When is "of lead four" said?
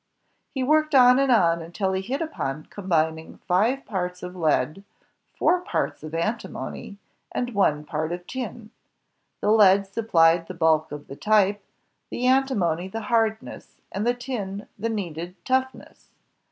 4.23-5.59